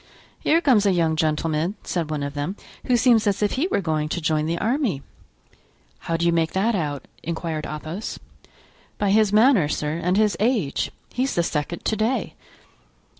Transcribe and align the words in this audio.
"Here 0.39 0.61
comes 0.61 0.87
a 0.87 0.91
young 0.93 1.15
gentleman," 1.15 1.75
said 1.83 2.09
one 2.09 2.23
of 2.23 2.33
them, 2.33 2.55
"who 2.85 2.97
seems 2.97 3.27
as 3.27 3.43
if 3.43 3.51
he 3.51 3.67
were 3.67 3.81
going 3.81 4.09
to 4.09 4.19
join 4.19 4.47
the 4.47 4.57
army." 4.57 5.03
"How 5.99 6.17
do 6.17 6.25
you 6.25 6.31
make 6.33 6.53
that 6.53 6.73
out?" 6.73 7.07
inquired 7.21 7.67
Athos. 7.67 8.17
"By 8.97 9.11
his 9.11 9.31
manner, 9.31 9.67
sir, 9.67 9.99
and 10.03 10.17
his 10.17 10.35
age; 10.39 10.89
he's 11.13 11.35
the 11.35 11.43
second 11.43 11.85
to 11.85 11.95
day." 11.95 12.33